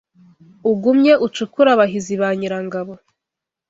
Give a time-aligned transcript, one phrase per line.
[0.71, 2.93] Ugumye ucukure abahizi ba Nyirangabo